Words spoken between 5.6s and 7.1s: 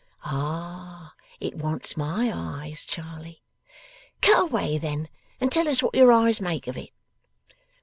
us what your eyes make of it.